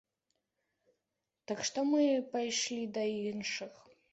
[1.51, 2.03] Так што мы
[2.33, 3.03] пайшлі да
[3.35, 3.73] іншых.